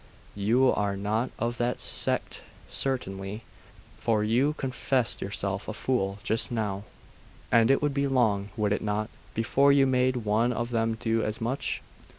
You 0.33 0.71
are 0.73 0.97
not 0.97 1.29
of 1.37 1.59
that 1.59 1.79
sect 1.79 2.41
certainly, 2.67 3.43
for 3.99 4.23
you 4.23 4.53
confessed 4.53 5.21
yourself 5.21 5.67
a 5.67 5.73
fool 5.73 6.17
just 6.23 6.51
now.' 6.51 6.85
'And 7.51 7.69
it 7.69 7.83
would 7.83 7.93
be 7.93 8.07
long, 8.07 8.49
would 8.57 8.73
it 8.73 8.81
not, 8.81 9.11
before 9.35 9.71
you 9.71 9.85
made 9.85 10.15
one 10.25 10.51
of 10.53 10.71
them 10.71 10.95
do 10.99 11.21
as 11.21 11.39
much? 11.39 11.83